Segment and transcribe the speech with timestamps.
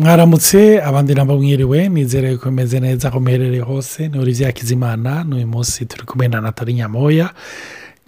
[0.00, 5.46] mwaramutse abandi nabo mwiriwe nizere ko umeze neza aho muherereye hose ni olivier Kizimana n'uyu
[5.54, 7.26] munsi turi kumwe na natali nyamoya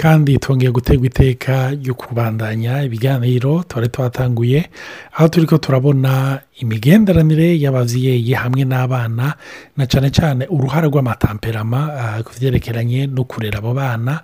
[0.00, 4.60] kandi twongeye gutegwa iteka ryo kubandanya ibiganiro twari twatanguye
[5.16, 6.12] aho turi ko turabona
[6.60, 9.26] imigenderanire y'ababyeyi hamwe n'abana
[9.76, 14.20] na cyane cyane uruhare rw'amatamperama ah, ku byerekeranye no kurera abo bana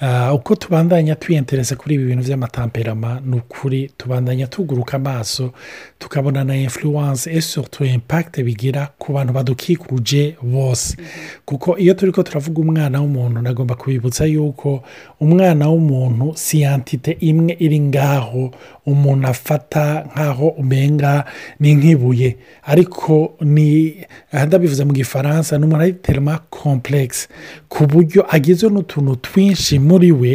[0.00, 5.50] ah, uko tubandanya twiyentereza kuri ibi bintu by'amatamperama ni ukuri tubandanya tuguruka amaso
[5.98, 11.42] tukabona na influence esutu impact bigira ku bantu badukikuje bose mm-hmm.
[11.44, 14.82] kuko iyo turi ko turavuga umwana w'umuntu nagomba kubibutsa yuko
[15.20, 18.50] umwana w'umuntu siyantite imwe iri ngaho
[18.86, 21.24] umuntu afata nk'aho umenga
[21.60, 22.36] ni nk'ibuye
[22.68, 23.96] ariko ni
[24.32, 26.34] aha ndabivuze mu gifaransa ni umuntu ariterema
[27.72, 30.32] ku buryo agizwe n'utuntu twinshi muri we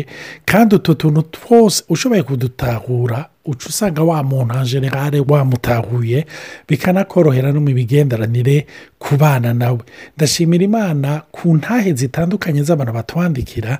[0.49, 3.17] kandi utwo tuntu twose ushoboye kudutahura
[3.49, 6.25] uca usanga wa muntu nka generale wamutahuye
[6.69, 8.65] bikanakorohera no mu migenderanire
[9.01, 9.79] ku bana nawe
[10.17, 13.71] ndashimira imana ku ntahe zitandukanye z'abantu batwandikira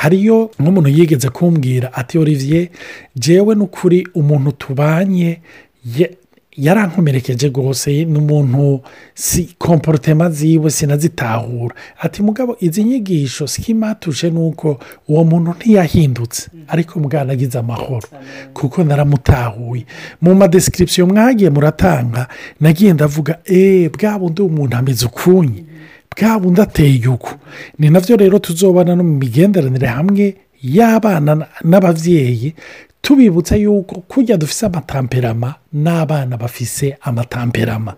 [0.00, 2.68] hariyo nk'umuntu yigeze kumbwira ati olivier
[3.18, 5.30] jewe n'ukuri umuntu tubanye
[6.56, 8.82] yarankomerekeje rwose n’umuntu umuntu
[9.14, 14.78] si komporotema ziwe sinazitahura ati mugabo izi nyigisho sikimatuje nuko
[15.10, 18.08] uwo muntu ntiyahindutse ariko mubwanagize amahoro
[18.56, 19.84] kuko naramutahuye
[20.22, 22.26] mu madesikripsiyo mwagiye muratanga
[22.60, 25.62] nagiye ndavuga eee eh, bwa bundi umuntu ameze ukunye
[26.12, 27.32] bwa bundi ateye uku
[27.78, 30.24] ni nabyo rero tuzobana no mu migenderanire hamwe
[30.62, 32.54] y'abana n'ababyeyi
[33.06, 37.94] tubibutsa yuko kujya dufise amatamperama n'abana bafise amatamperama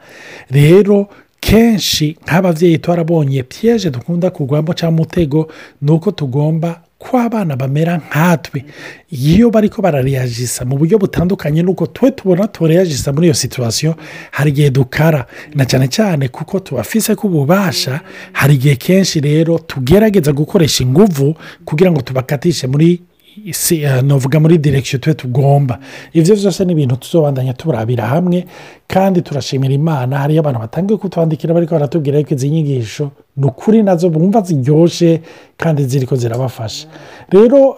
[0.50, 1.08] rero
[1.40, 5.48] kenshi nk'ababyeyi twarabonye piyeje dukunda kugwamo cyangwa umutego
[5.82, 8.64] ni uko tugomba ko abana bamera nkatwe
[9.10, 13.94] iyo bari ko barareyajisa mu buryo butandukanye n'uko twe tubona tureyajisa muri iyo situwasiyo
[14.30, 15.24] hari igihe dukara
[15.56, 18.00] na cyane cyane kuko tubafise ko ububasha
[18.32, 21.32] hari igihe kenshi rero tugerageza gukoresha inguvu
[21.64, 23.07] kugira ngo tubakatishe muri
[23.46, 25.78] Eh, navuga muri direkisiyo twe tugomba
[26.12, 28.44] ibyo byose ni ibintu tuzobandanya tuburabira hamwe
[28.88, 34.08] kandi turashimira imana hariyo abantu batangiye kutwandikira bariko baratubwira yuko izi nyigisho ni ukuri nazo
[34.10, 35.22] bumva ziryoshye
[35.60, 36.86] kandi ziri ko zirabafasha
[37.32, 37.76] ehm, rero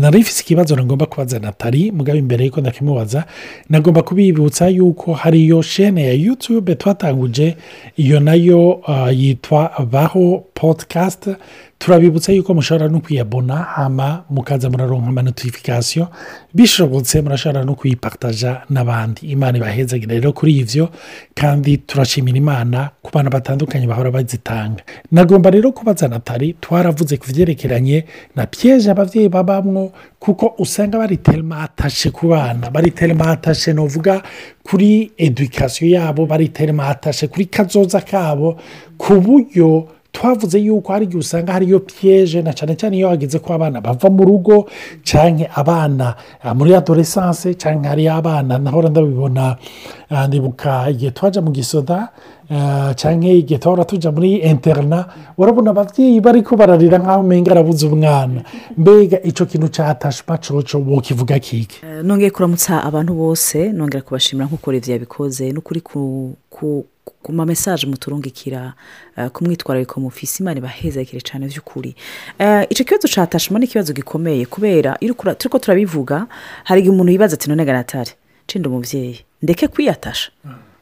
[0.00, 3.24] nari ifite ikibazo nagomba kubaza natali mugabe imbere y'uko ndakimubaza
[3.70, 7.56] nagomba kubibutsa yuko hari hariyo shene ya yutube e twatanguje
[7.96, 8.82] iyo nayo
[9.14, 11.28] yitwa eh, baho podcast
[11.78, 16.08] turabibutsa yuko mushobora no kuyabona hama mukaza muraronka amanotifikasiyo
[16.54, 20.88] bishobotse murashobora no kuyipataja n'abandi imana ibahezagire rero kuri ibyo
[21.36, 24.80] kandi turashimira imana ku bantu batandukanye bahora bazitanga
[25.12, 28.04] nagomba rero kubaza natali twaravuze ku byerekeranye
[28.36, 34.22] na piyeje ababyeyi babamwo kuko usanga bari bariterematashe ku bana bariterematashe ni uvuga
[34.64, 38.56] kuri edukasiyo yabo bari bariterematashe kuri kazoza kabo
[38.96, 43.48] ku buryo twavuze yuko hari igihe usanga hariyo piyeje na cyane cyane iyo hageze ko
[43.56, 44.56] abana bava mu rugo
[45.08, 46.06] cyangwa abana
[46.44, 49.44] ah, muri adoresanse cyangwa hariyo abana nahora ndabibona
[50.14, 51.96] ah, ndibuka igihe twaje mu gisoda
[52.96, 53.58] cyangwa igihe
[53.88, 55.08] tujya muri interina
[55.38, 58.40] urabona ababyeyi bari kubararira bararira nk'aho umenya arabuze umwana
[58.78, 64.88] mbega icyo kintu cyatashe pacucu wakivuga kike nongeye kuramutsa abantu bose nongera kubashimira nk'uko leta
[64.94, 66.36] yabikoze n'ukuri ku
[67.34, 68.60] ma mesaje muturungikira
[69.34, 71.90] ku mwitwarariko mufise imana ibahezekere cyane by'ukuri
[72.72, 74.90] icyo kibazo cyatashemo ni ikibazo gikomeye kubera
[75.38, 76.26] turi ko turabivuga
[76.66, 78.12] hari igihe umuntu yibaza ati none garatare
[78.46, 80.30] nshinda umubyeyi ndeke kwiyatasha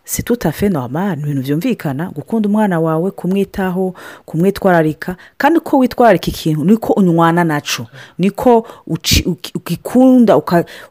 [0.04, 3.94] si tutafe normal ibintu byumvikana gukunda umwana wawe kumwitaho
[4.25, 7.87] kumwitwararika kandi uko witwararika ikintu niko unywana nacu
[8.19, 8.69] niko
[9.54, 10.37] ugikunda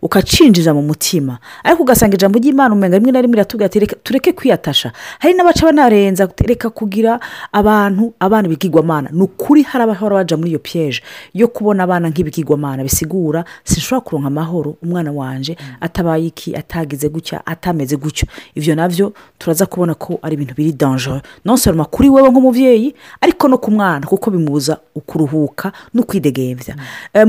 [0.02, 3.70] ukacinjiza mu mutima ariko ugasanga ijambo ry'imana umenya rimwe na rimwe iratubwira
[4.04, 7.20] tureke kwiyatasha hari n'abaca banarenza reka kugira
[7.52, 11.02] abantu abana ibigigwamana ni ukuri hari abahora baja muri iyo piyeje
[11.38, 15.76] yo kubona abana nk'ibigigwamana bisigura sinshobora kuronka amahoro umwana wanjye mm.
[15.82, 18.26] atabaye iki atagize gutya atameze gutyo
[18.56, 19.12] ibyo nabyo byo
[19.42, 22.88] turaza kubona ko ari ibintu biri danjoro non seulement kuri wowe nk'umubyeyi
[23.22, 24.80] ariko no ku mwana kuko bimubuza
[25.10, 26.84] kuruhuka no kwidegembya mm.
[27.20, 27.26] eh,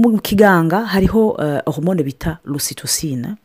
[0.00, 3.36] mu kiganga hariho eh, hormone bita lusitosina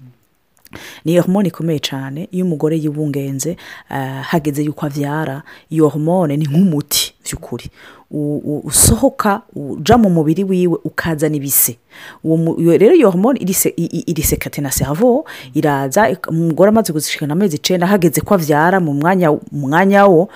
[1.06, 3.52] ni hormone ikomeye cyane iyo umugore yibungenze
[3.92, 5.38] eh, hageze yuko abyara
[5.74, 7.66] iyo hormone ni nk'umuti by'ukuri
[8.64, 11.78] usohoka uja mu mubiri wiwe ukazana ibise
[12.78, 13.40] rero iyo hormone
[14.06, 20.06] irisekate na sehavo iraza umugore amaze kuzishikana amezi icyenda hageze ko abyara mu mwanya mwanya
[20.06, 20.30] wo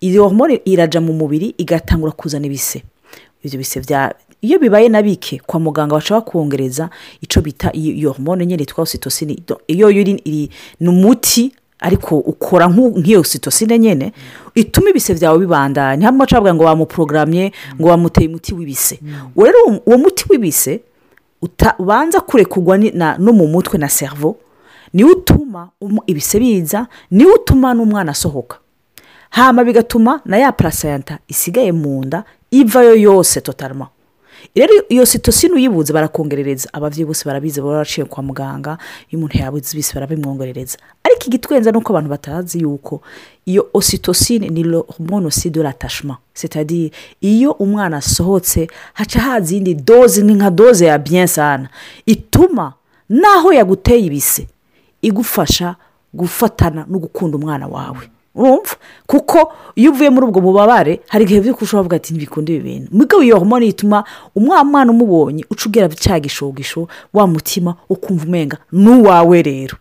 [0.00, 2.82] iyo hormone iraja mu mubiri igatangura kuzana ibise
[3.44, 6.90] ibyo bise bya iyo bibaye na bike kwa muganga bashobora kongereza
[7.20, 10.20] icyo bita iyo hormone nyine yitwa ositosini iyo yuri
[10.80, 14.12] ni umuti ariko ukora nk'iyo sitosine nyine
[14.54, 19.32] ituma ibise byawe bibandanya hano bacavuga ngo bamuporogaramye ngo wamuteye umuti w'ibise mm.
[19.40, 20.80] rero uwo muti w'ibise
[21.80, 22.76] ubanza kurekurwa
[23.18, 24.36] no mu mutwe na servo
[24.92, 25.70] niwo utuma
[26.06, 28.58] ibise biza niwo utuma n'umwana asohoka
[29.32, 33.86] hama bigatuma na ya parasayanta isigaye mu nda ivayo yose totarama
[34.54, 38.78] rero iyo sitosine uyibuze barakongerereza ababyeyi bose barabizi baba baraciye kwa muganga
[39.08, 40.78] iyo umuntu yabuze ibise barabimwongerereza
[41.20, 43.00] ariko igitwenza ni uko abantu batazi yuko
[43.46, 45.60] iyo ositosine ni romonosi de
[46.34, 46.90] sitadiye
[47.20, 51.68] iyo umwana asohotse haca haza iyindi doze ni nka doze ya biyensana
[52.06, 52.72] ituma
[53.08, 54.46] naho yaguteye ibise
[55.02, 55.76] igufasha
[56.14, 58.74] gufatana no gukunda umwana wawe urumva
[59.06, 62.88] kuko iyo uvuye muri ubwo bubabare hari igihe byo kurushaho avuga ati ntibikunde ibi bintu
[62.94, 64.04] mubwo iyo homoni ituma
[64.38, 69.76] umwana umubonye uca ubwira cya gishogisho wa mutima ukumva umenga n'uwawe rero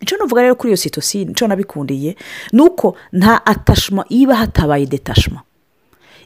[0.00, 2.16] icyo navuga rero kuri iyo sitosine icyo nabikundiye
[2.52, 5.40] ni uko nta atashima iba hatabaye detashima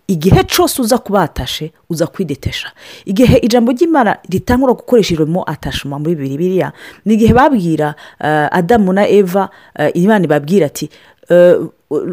[0.06, 2.69] igihe cyose uza kuba hatashe uza kwidetesha
[3.11, 5.15] igihe ijambo ry'imana ritangura gukoresha
[5.47, 6.73] atashima muri bibiri biriya
[7.05, 9.49] ni igihe babwira eh, adamu na eva
[9.79, 10.91] eh, imana ibabwira ati
[11.29, 11.56] eh,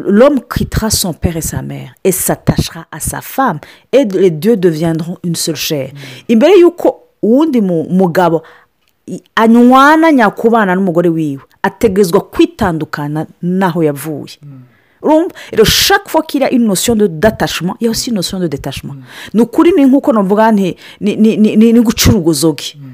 [0.08, 3.58] l'homme quittera son père et sa mère et s'attachera à sa femme
[3.92, 5.90] et les deux deviendront une seule chair
[6.30, 8.42] imbere y'uko uwundi mugabo
[9.36, 14.38] anywana nyakubana n'umugore wiwe ategerezwa kwitandukana n'aho yavuye
[15.02, 19.02] rumva shaka ko kiriya inosiyo de datashima iyo si inosiyo de detashima mm.
[19.34, 22.92] ni ukuri ni nk'uko navuga ni guca urugozoge mm.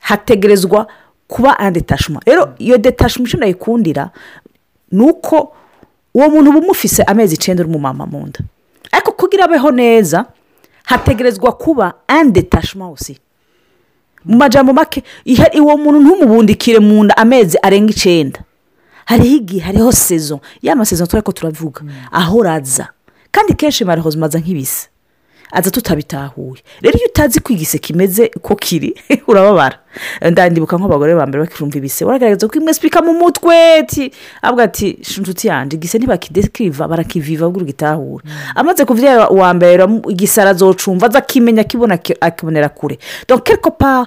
[0.00, 0.86] hategerezwa
[1.28, 2.52] kuba adetashima rero mm.
[2.58, 4.10] iyo detashima icyo nayikundira
[4.92, 5.52] ni uko
[6.14, 8.40] uwo muntu uba umufise amezi icyenda mama mu nda
[8.92, 10.24] ariko kugira abeho neza
[10.84, 13.16] hategerezwa kuba adetashima wose
[14.26, 15.02] mu majambo make
[15.62, 18.40] uwo muntu ntumubundikire mu nda amezi arenga icyenda
[19.08, 20.36] hariho igihe hariho sezo
[20.66, 20.76] ya
[21.10, 21.90] turi ko turavuga mm.
[22.12, 22.88] ahoraza
[23.34, 24.88] kandi kenshi barahoza umaze nk'ibisa
[25.52, 28.94] aza tutabitahuye rero iyo utazi ko igise kimeze uko kiri
[29.30, 29.78] urababara
[30.30, 33.54] ndandibuka nk'abagore bambere bakivumva ibise waragaragaza ko imwe sipika mu mutwe
[34.44, 38.32] avuga ati inshuti yanjye igise ntibakidekiriva barakiviva bwo gitahura mm.
[38.60, 39.80] amaze kubyara uwa mbere
[40.12, 44.04] igise arazocumva aza akimenya akibona akibonera kure doke kopa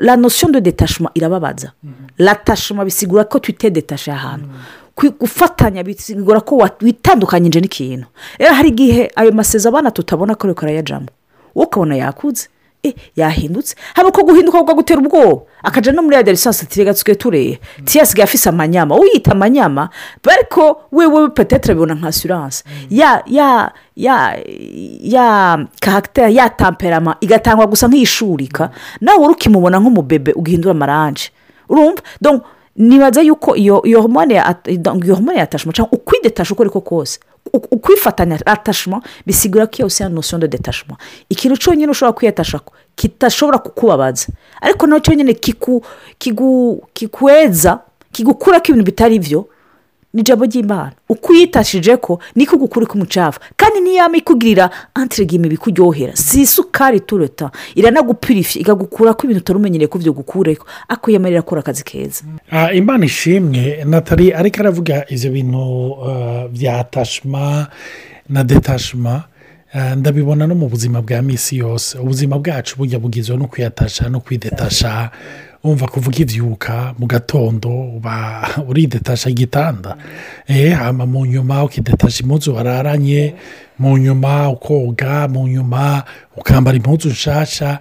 [0.00, 1.92] la nosiyo de detashuma irababaza mm.
[2.18, 4.87] latashuma bisigura ko twite detashe ahantu mm.
[5.06, 8.06] gufatanya bigora ko witandukanyije n'ikintu
[8.38, 11.08] rero hari igihe ayo masezi abana tutabona ko ariko arayajyamo
[11.54, 12.48] wowe ukabona yakutse
[12.82, 17.14] eh, yahindutse haba uko guhinduka kuko gutera ubwoba akajya no muri ya derisansi tiriga twe
[17.14, 17.84] tureye mm.
[17.86, 19.88] tiyasigaye afise amanyama uyita amanyama
[20.30, 22.86] ariko wewe patetere abibona nka asiranse mm.
[22.90, 24.16] ya ya ya
[25.02, 25.26] ya
[25.80, 28.72] kahagiteri ya tamperama igatangwa gusa nk'iyishurika mm.
[29.02, 31.30] nawe urukimubona nk'umubebe ugahindura amaranje
[31.68, 32.02] urumva
[32.78, 34.34] nibaza yuko iyo iyo hormone
[35.04, 37.18] iyo hormone yatashyemo cyangwa ukwidetaje uko ariko kose
[37.52, 40.94] ukwifatanya atashimo bisigura ko iyo usiya nosiyo de detashimo
[41.32, 42.58] ikintu cyonyine ushobora kwiyatasha
[42.94, 44.26] kitashobora kukubabaza
[44.62, 45.32] ariko nawe cyonyine
[46.98, 47.80] kikweza
[48.14, 49.46] kigukura ko ibintu bitari byo
[50.14, 51.32] ni jabo ry'imana uko
[52.02, 55.52] ko niko ugukura k'umucafu kandi niyo yaba ikugirira antirigime
[56.14, 61.60] si isukari tureta iranagupirifi ikagukura ko ibintu utari umenyereye ko byo gukureho ako yemerera akora
[61.60, 65.96] akazi keza ah, imana ishimwe natali ariko aravuga ibyo bintu
[66.56, 67.66] bya ah, tashima
[68.28, 69.24] na detashima
[69.74, 74.20] ah, ndabibona no mu buzima bwa minsi yose ubuzima bwacu bujya bugizwe no kuyatasha no
[74.24, 75.10] kwidetasha
[75.64, 79.96] wumva kuvuga ibyuka mu gatondo uba uridetasha igitanda
[80.46, 83.34] eh, hama mu nyuma ukidetasha impunzi wararanye
[83.80, 86.02] mu nyuma ukoga mu nyuma
[86.38, 87.78] ukambara impunzi ushasha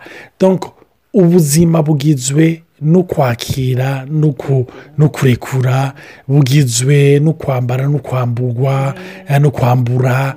[1.13, 4.05] ubuzima bugizwe no kwakira
[4.97, 5.93] no kurekura
[6.27, 8.93] bugizwe no kwambara no kwamburwa
[9.29, 10.35] eh, no kwambura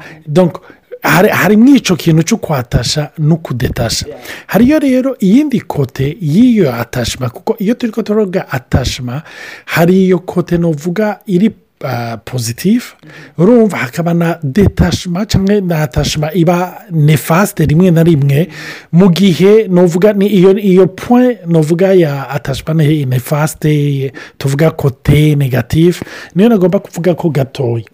[1.02, 4.04] hari mw'icyo kintu cyo kwatasha no kudetasha
[4.46, 9.22] hariyo rero iyindi kote y'iyo atashima kuko iyo turi ko turavuga atashima
[9.64, 11.50] hari iyo kote n'uvuga iri
[11.84, 13.42] ah, pozitifu mm-hmm.
[13.44, 18.98] urumva hakaba na detashima cyangwa na atashima iba nefasite rimwe na rimwe mm-hmm.
[19.00, 26.04] mu gihe n'uvuga ni iyo iyo puwe n'uvuga ya atashima nefasite tuvuga kote negatifu
[26.34, 27.84] niyo nagomba kuvuga ko gatoya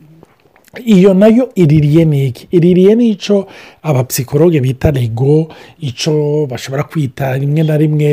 [0.85, 3.49] iyo nayo iririye ni iki iririye ni icyo
[3.83, 5.49] abapsikologe bita rego
[5.80, 8.11] icyo bashobora kwita rimwe na rimwe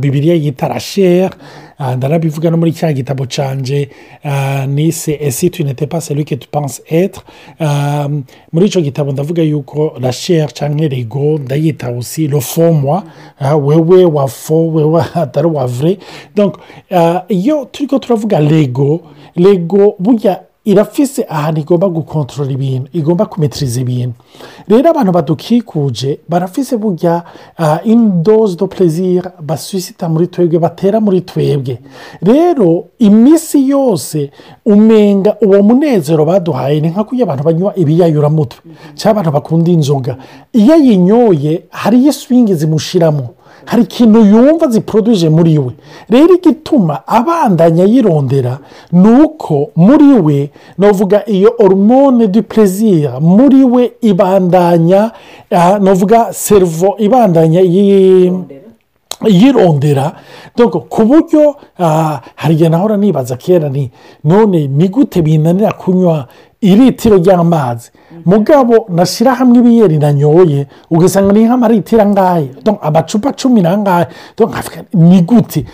[0.00, 1.34] bibiriya yita rasheri
[1.80, 3.88] ndanabivuga no muri cya gitabo canje
[4.68, 7.24] nise esi tunete paseri wike tupanse etara
[7.56, 13.04] ehm, muri icyo gitabo ndavuga yuko rasheri cyangwa rego ndayita usi rofomwa
[13.40, 15.96] eh, wewe wa fo wewe atari wa vure
[16.36, 19.00] eh, iyo turi ko turavuga rego
[19.36, 24.14] rego burya irafise ahantu igomba gukontorora ibintu igomba kumetiriza ibintu
[24.70, 27.14] rero abantu badukikuje barafise burya
[27.58, 31.74] uh, eh, do plaisir basusita muri twebwe batera muri twebwe
[32.28, 32.68] rero
[33.08, 34.18] iminsi yose
[34.66, 38.58] umenga uwo munezero baduhaye ni nka kurya abantu banywa ibiyayuramutwe
[38.98, 40.12] cyangwa abantu bakunda inzoga
[40.60, 43.24] iyo ayinyoye hariyo swingi zimushiramo
[43.66, 45.72] hari ikintu yumva ziproduje muri we
[46.08, 48.54] rero igituma abandanya yirondera
[48.92, 49.54] ni uko
[49.86, 50.38] muri we
[50.78, 55.10] navuga iyo hormone du plaisir muri we ibandanya
[55.80, 57.60] navuga servo ibandanya
[59.28, 60.04] yirondera
[60.90, 61.54] ku buryo
[62.36, 63.90] hari igihe nahora nibaza kera ni
[64.24, 66.26] none ni gute binanira kunywa
[66.62, 67.88] iritiro ry'amazi
[68.26, 70.60] mugabo nashyirahamwe hamwe ibiyeri nanyoye
[70.94, 72.48] ugasanga ni nk'amaritiro angahe
[72.88, 74.06] amacupa cumi n'angahe
[74.94, 75.64] ni gute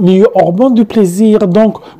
[0.00, 1.46] ni oromodi perezida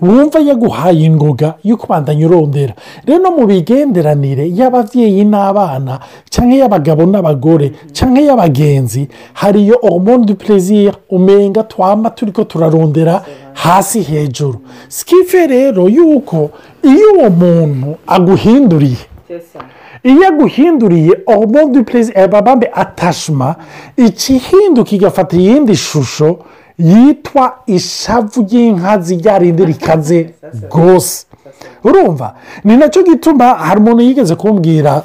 [0.03, 2.75] wumva yaguhaye ingoga yo kubandanya urondera
[3.07, 5.99] rero mu bigenderanire y'ababyeyi n'abana
[6.33, 9.03] cyangwa iy'abagabo n'abagore cyangwa iy'abagenzi
[9.41, 13.23] hariyo oromodi perezida umenga twamba turi ko turarondera
[13.55, 14.59] hasi hejuru
[14.89, 16.51] sikife rero yuko
[16.93, 19.03] iyo uwo muntu aguhinduriye
[20.05, 23.49] iyo aguhinduriye orubodo purezi ababambe eh, atashima
[23.97, 26.29] ikihinduka igafata iyindi shusho
[26.79, 30.19] yitwa ishavu ry'inka zijyarinde rikaze
[30.73, 31.26] rwose
[31.85, 32.35] urumva
[32.65, 35.03] ni nacyo gituma hari umuntu yigeze kumbwira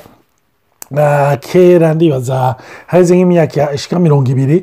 [1.40, 2.56] kera ndibaza
[2.92, 4.58] haheze nk'imyaka ishyika mirongo ibiri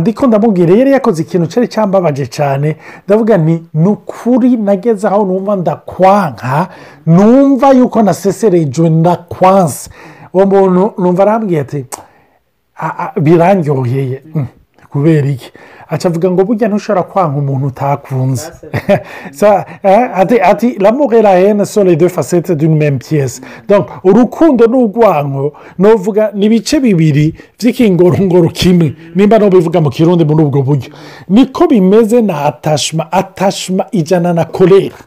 [0.00, 2.68] ndiko ndamubwira yari yakoze ikintu cyari cyambabaje cyane
[3.06, 6.52] ndavuga nti ni ukuri nageze aho numva ndakwanka
[7.16, 9.84] numva yuko naseserejwe ndakwanse
[10.34, 11.80] uwo muntu numva arambwiye ati
[13.24, 14.18] birangyoheye
[14.92, 15.50] kubera iki
[15.90, 18.46] aca ngo burya ntushobora kwanga umuntu utakunze
[19.82, 20.04] eh,
[20.50, 23.40] ati ramure hene sore de fasete dune mtiyesi
[24.04, 30.90] urukundo n'urwango n'uvuga ni ibice bibiri by'ikingorongoro kimwe nimba n'ubivuga mu kirundi muri ubwo buryo
[31.28, 34.98] niko bimeze na atashima atashima ijana na korera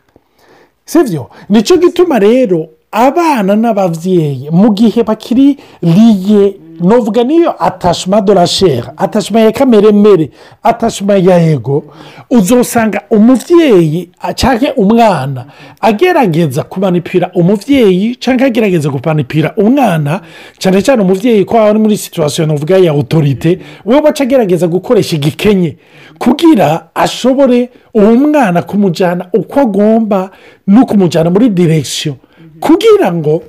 [0.85, 2.59] sibyo nicyo gituma rero
[2.91, 5.47] abana n'ababyeyi mu gihe bakiri
[5.81, 10.29] riye nuvuga niyo atashima dorashera atashima ya kameremere
[10.63, 11.83] atashima ya ego
[12.29, 15.45] uzasanga umubyeyi cyangwa umwana
[15.81, 20.21] agerageza kumanipira umubyeyi cyangwa agerageza kumanipira umwana
[20.57, 25.77] cyane cyane umubyeyi ko ari muri situwasiyo nuvuga ya otorite we baca agerageza gukoresha igikenye
[26.19, 30.29] kugira ashobore uwo mwana kumujyana uko agomba
[30.67, 32.15] no kumujyana muri direkisiyo
[32.59, 33.43] kugira ngo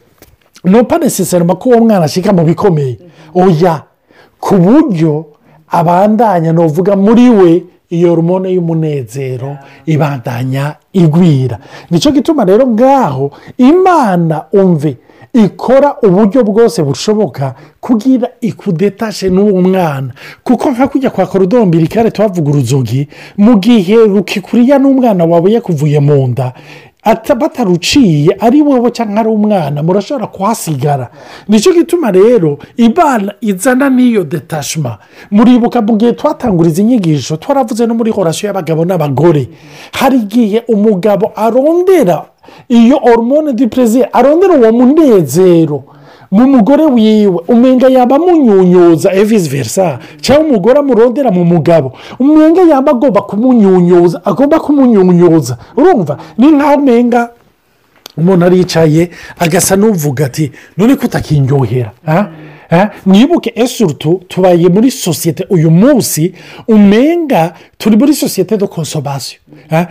[0.64, 2.98] nupa nesesarima ko uwo mwana ashyika mu bikomeye
[3.34, 3.82] oya
[4.40, 5.24] ku buryo
[5.70, 6.62] abandanya ni
[6.96, 9.56] muri we iyo rumone y'umunezero
[9.86, 11.58] ibandanya igwira
[11.90, 14.96] nicyo gituma rero ngaho imana umve
[15.34, 20.12] ikora uburyo bwose bushoboka kugira ikudetashe n'uwo mwana
[20.44, 26.26] kuko nka kujya kwa korodombiri kare tuhavuga uruzogi mu gihe rukikuriya n'umwana wawe yakuvuye mu
[26.26, 26.52] nda
[27.34, 31.10] bataruciye ari wowe cyangwa ari umwana murashobora kuhasigara
[31.48, 34.98] nicyo gituma rero ibana izana n'iyo detashima
[35.30, 39.48] muribuka mu gihe twatanguriza inyigisho twaravuze no muri horasiyo y'abagabo n'abagore
[39.92, 42.18] hari igihe umugabo arondera
[42.68, 45.76] iyo hormone di perezida arondera uwo munezero
[46.36, 49.86] mu mugore wiwe umenga yaba amunyunyuza evizi eh, verisa
[50.24, 51.88] cyangwa umugore amurondera mu mugabo
[52.24, 57.20] umenga yaba agomba kumunyunyuza agomba kumunyunyuza urumva ni nk'aho umenga
[58.18, 59.02] umuntu aricaye
[59.44, 60.44] agasa n'uvuga ati
[60.78, 62.24] none kutakinyohera ah?
[62.78, 62.86] ah?
[63.08, 66.22] ntibuke esurutu tubaye muri sosiyete uyu munsi
[66.74, 67.42] umenga
[67.80, 69.38] turi muri sosiyete do konsobasiyo
[69.76, 69.86] ah?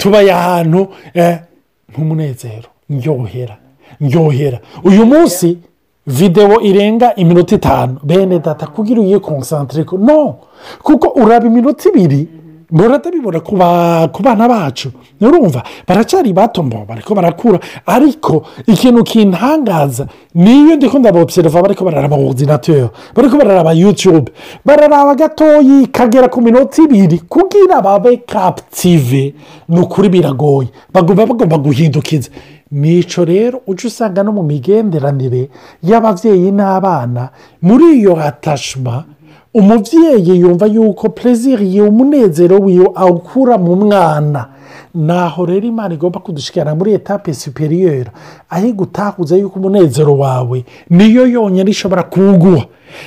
[0.00, 0.80] tubaye ahantu
[1.20, 1.36] eh,
[1.90, 3.54] nk'umunezero ndyohera
[4.06, 4.58] ndyohera
[4.88, 5.48] uyu munsi
[6.06, 10.34] videwo irenga iminota itanu bene data kugira ugiye konsantire no
[10.82, 12.28] kuko uraba iminota ibiri
[12.70, 14.90] muratabibona ku bana bacu
[15.20, 22.88] urumva baracyari batombo bariko barakura ariko ikintu kintangaza niyo ndikunda kunda bopserva bariko bararaba ordinateur
[23.14, 24.32] bariko bararaba yutube
[24.64, 29.34] bararaba gatoyi kagera ku minota ibiri kugira babe kaputive
[29.68, 32.30] ni ukuri biragoye bagomba guhindukiza
[32.72, 35.42] mico rero ujya usanga no mu migenderanire
[35.88, 37.22] y'ababyeyi n'abana
[37.68, 38.94] muri iyo atashima
[39.58, 44.40] umubyeyi yumva yuko perezida umunezero wiwe awukura mu mwana
[44.94, 48.12] Naho rero imana igomba kudushyikira muri etape superiyer
[48.48, 50.58] aho igutahuza yuko umunezero wawe
[50.92, 52.64] niyo yonyine ishobora kuwuguha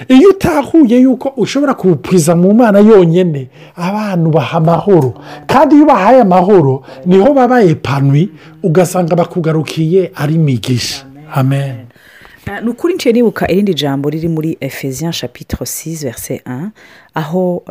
[0.09, 3.41] iyo utahuye yuko ushobora kuwupuriza mu mwana yonyine
[3.77, 5.09] abantu baha amahoro
[5.47, 8.29] kandi iyo ubahaye amahoro niho babaye panwi
[8.65, 11.05] ugasanga bakugarukiye ari migisha
[11.37, 11.85] amen
[12.63, 16.69] ni ukuri nciye nibuka irindi jambo riri muri efesian shapitro 6 verse 1
[17.13, 17.63] aho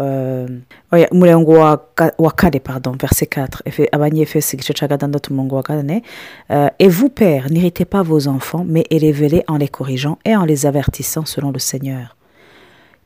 [1.13, 1.77] umurongo euh,
[2.19, 6.01] wa, kane pardon verse 4 abanyefesi igice cya gatandatu umurongo wa kane
[6.51, 10.45] uh, et vous père n'irritez pas vos enfants mais élevez-les en les corrigeant et en
[10.45, 12.17] les avertissant selon le seigneur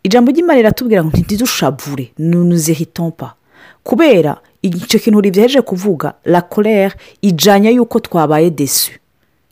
[0.04, 3.34] ijambo ry'imana riratubwira ngo ntidushabure nunuzihitoma
[3.82, 8.92] kubera icyo kintu ribyeje kuvuga la colère ijyanye y'uko twabaye desu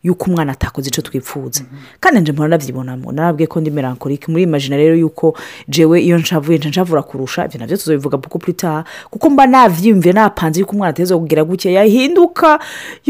[0.06, 1.62] yuko umwana atakoze icyo twipfuza
[2.02, 5.26] kandi njye mpora nabyibonamo narabwiye ko ndi melancholique muri imajina rero yuko
[5.74, 8.80] jewe iyo nshavuye nshavura kurusha ibyo nabyo tuzabivuga kuko puritaha
[9.12, 12.48] kuko mba nabyiyumviye napanze yuko umwana ateza kugira gutya yahinduka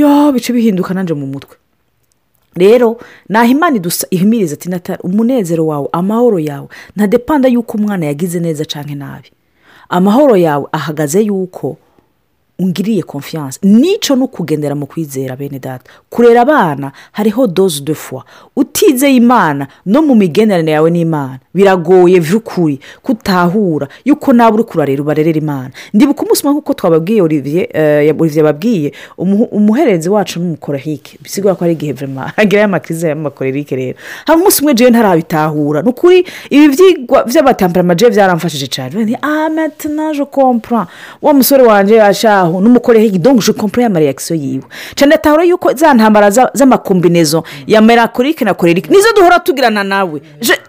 [0.01, 1.55] yo bice bihinduka nanjye mu mutwe
[2.57, 2.89] rero
[3.29, 3.77] naho imana
[4.17, 9.29] ihimiriza ati natara umunezero wawe amahoro yawe ntadepanda yuko umwana yagize neza cyangwa nabi
[9.97, 11.77] amahoro yawe ahagaze yuko
[12.59, 18.25] ungiriye konfiyanse nico ni ukugendera mu kwizera bene data kurera abana hariho doze de fwa
[18.57, 25.39] utizeye imana no mu migenderanire yawe n'imana biragoye by'ukuri kutahura yuko nawe uri kurarira ubarerera
[25.39, 28.93] imana ndibuka umunsi umwe nk'uko twababwiye olivier eh, babwiye
[29.53, 34.59] umuhererezi wacu ni umukorahike bisigura ko ari igihe vuma agerayo amakiriza y'amakorerike rero hari umunsi
[34.63, 36.19] umwe jewe ntarabitahura ni ukuri
[36.51, 40.87] ibi byigwa by'abatamperamaje byaramfashije cyane ah kompura
[41.23, 45.89] wa musore wanjye yashaka aho n'umukoreho igidongo je kompure y'amareakisiyo yiwe cyane atahura yuko za
[45.97, 47.41] ntambara z'amakombinezo
[47.73, 50.19] ya merakurike na korerike nizo duhora tugirana nawe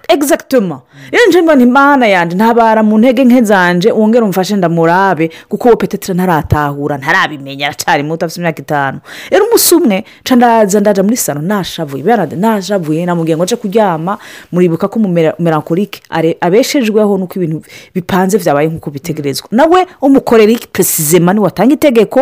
[0.08, 5.68] egisagitoma iyo nje mbona imana yanjye ntabara mu ntege nke zanje wongere umfashe ndamurabe kuko
[5.68, 8.98] uwo petetire ntaratahura ntarabimenya aracyari muto afite imyaka itanu
[9.32, 12.04] rero umunsi umwe nca ndaza ndaza muri salo nashavuye
[12.40, 14.18] nashavuye namubwiye ngo nce kuryama
[14.52, 14.96] muribuka ko
[15.40, 16.00] merankorike
[16.42, 17.58] abeshejweho nuko ibintu
[17.96, 22.20] bipanze byabaye nk'uko bitegerezwa nawe umukorera peresizema niwe atanga itegeko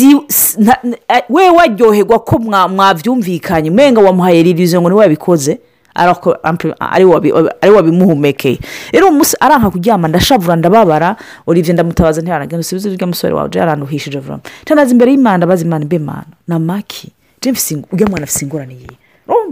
[0.00, 2.38] eh, we waryoherwa ko
[2.74, 5.58] mwabyumvikanye mwenga wamuhaye ririzo ngo niwe wabikoze
[6.80, 8.58] ari wabimuhumekeye
[8.92, 11.10] rero uwo aranka kuryama ndashabura ndababara
[11.50, 15.96] olivier ndamutabaza ntiharagenda usubize uriya musore wawe yarantuhishije vuba nshandazi imbere y'imana ndabaza imana imbe
[16.02, 17.06] imana ni amaki
[17.92, 18.96] ujya mwana afite ingorane yiwe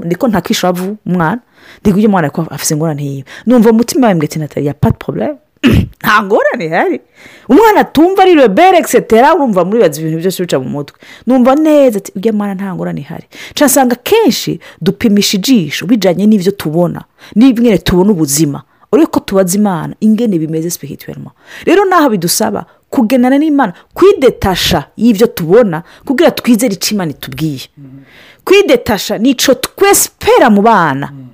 [0.06, 0.70] ndiko ntakwishyura
[1.08, 1.40] umwana
[1.80, 6.18] ndiko ujya afite ingorane yiwe numva umutima wawe mwete natali pati porobuleme nta
[6.60, 7.00] ah, ihari
[7.48, 12.10] umwana atumva ari rebere egisitera urumva muribatse ibintu byose bica mu mutwe numva neza ati
[12.14, 13.26] ibyo mwana nta ihari
[13.62, 17.00] nsanga kenshi dupimisha ijisho bijyanye n'ibyo tubona
[17.34, 21.30] n'ibyo tubona ubuzima urebe ko tubaza imana ingene bimeze sipihitwema
[21.66, 28.00] rero n'aho bidusaba kugenana n'imana kwidetasha y'ibyo tubona kugira twizere icyo imana itubwiye mm-hmm.
[28.46, 31.27] kwidetasha ni icyo twesipera mu bana mm-hmm.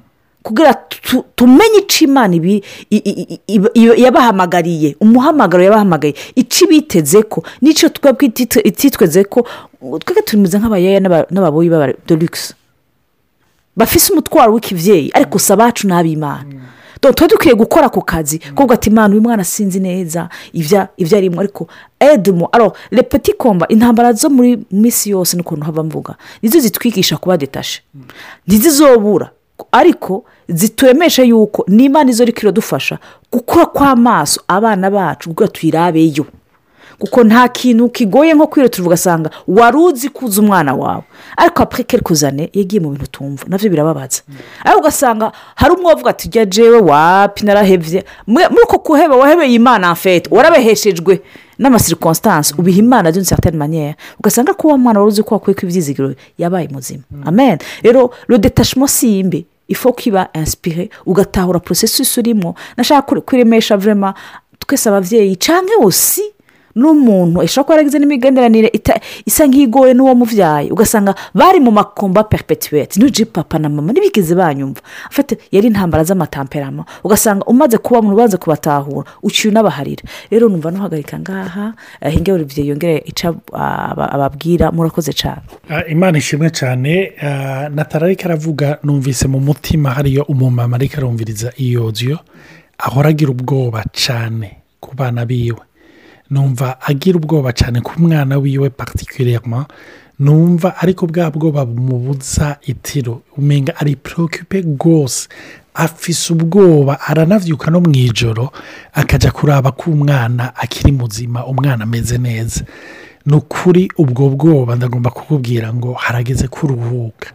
[0.45, 0.75] kugira
[1.41, 2.33] tumenye icyo imana
[4.05, 8.23] yabahamagariye umuhamagaro yabahamagaye icyo biteze ko n'icyo twebwe
[8.71, 9.41] ititweze ko
[10.05, 11.01] twebwe tumeze nk'abayaya
[11.33, 12.53] n'ababoyi b'abaderigisi
[13.77, 16.53] bafise umutwaro w'ikibyeyi ariko si abacu n'ab'imana
[17.01, 20.29] tuba dukwiye gukora ako kazi kuvuga ati imana uyu mwana sinzi neza
[21.01, 21.69] ibyo arimo ariko
[22.01, 27.37] edemo aro repeti komba intambara zo muri minsi yose n'ukuntu haba mvuga nizo zitwigisha kuba
[27.37, 27.81] detashe
[28.47, 29.33] ntizizobura
[29.73, 32.99] ariko zitemeshe yuko n'imana izo rero iradufasha
[33.33, 36.25] gukura kw'amaso abana bacu kuko tuyirabeyo
[36.99, 41.03] kuko nta kintu kigoye nko kwihutirwa ugasanga wari uzi kuza umwana wawe
[41.37, 44.23] ariko apurike kuzane yagiye mu bintu utumva nabyo birababaza
[44.65, 45.27] ariko ugasanga
[45.59, 51.19] hari umwe wavuga ati ujya jewe wapi narahebye muri uko kuheba wahebeye imana afete warabeheshejwe
[51.59, 55.61] n'amasirikonsitansi ubiha imana d'une certaine manière ugasanga kuba uwo mwana wari uzi ko wakwiye ko
[55.67, 57.23] ibyizigiro yabaye muzima mm.
[57.27, 64.11] amen rero rodetashimo si imbi Ifo ko iba inspire ugatahura porosesi urimo nashaka kuremesha vurema
[64.63, 66.21] twese ababyeyi cyangwa wose
[66.81, 68.69] n'umuntu ishobora kuba yaragize n'imigenderanire
[69.29, 74.81] isa nk'igowe n'uwo mubyaye ugasanga bari mu makumba peripetuweti n'uji papa na mama ntibigize banyumva
[75.11, 81.15] afite yari intambara z'amatamperama ugasanga umaze kuba mu rubanza kubatahura uciye unabaharira rero numva nuhagarika
[81.23, 81.67] ngaha
[82.03, 83.29] eh, hinge buri gihe yongere ica
[84.15, 86.93] ababwira murakoze cyane ah, imana ishimwe cyane
[87.29, 91.87] ah, natararika aravuga numvise mu mutima hariyo umumama ariko arumviriza iyo
[92.87, 94.49] ahora agira ubwoba cyane
[94.83, 95.63] ku bana biwe
[96.31, 99.67] numva agira ubwoba cyane ku mwana wiwe pagitikiriyama
[100.19, 105.29] numva ariko bwa bwoba bumubuza itiro umenga ari porokipe rwose
[105.75, 108.53] afise ubwoba aranabyuka no mu ijoro
[108.95, 112.65] akajya kuraba ko umwana akiri muzima umwana ameze neza
[113.27, 117.29] ni ukuri ubwo bwoba ndagomba kukubwira ngo harageze kuruhuka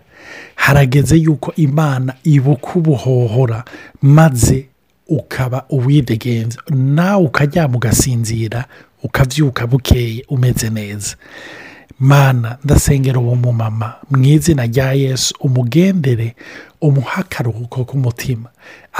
[0.63, 3.59] harageze yuko imana ibuka ubuhohora
[4.01, 4.57] maze
[5.09, 8.65] ukaba uwidegenza nawe ukaryama ugasinzira
[9.03, 11.15] ukabyuka bukeye umeze neza
[11.99, 16.27] mana ndasengera uwo mumama mu izina rya yesu umugendere
[16.85, 17.21] umuhe
[17.75, 18.47] k'umutima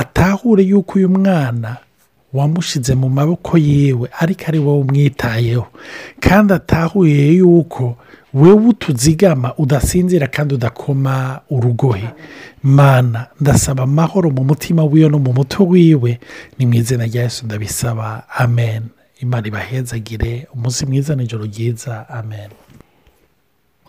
[0.01, 1.69] atahure yuko uyu mwana
[2.33, 5.65] wamushyize mu maboko yiwe ariko ari wowe umwitayeho
[6.23, 7.85] kandi atahuye yuko
[8.33, 11.15] wewe utuzigama udasinzira kandi udakoma
[11.55, 12.07] urugohe
[12.63, 16.11] mana ndasaba amahoro mu mutima wiwe no mu muto wiwe
[16.57, 18.07] ni mu izina rya Yesu ndabisaba
[18.43, 18.81] amen
[19.23, 22.51] imana ibahezagire umunsi mwiza nijoro ryiza amen